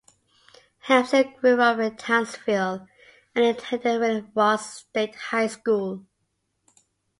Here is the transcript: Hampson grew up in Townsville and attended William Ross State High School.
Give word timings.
Hampson 0.79 1.35
grew 1.39 1.61
up 1.61 1.77
in 1.77 1.95
Townsville 1.95 2.87
and 3.35 3.45
attended 3.45 3.99
William 4.01 4.31
Ross 4.33 4.77
State 4.77 5.13
High 5.13 5.45
School. 5.45 6.07